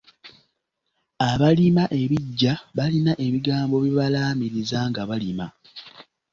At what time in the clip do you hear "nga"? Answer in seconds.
4.89-5.03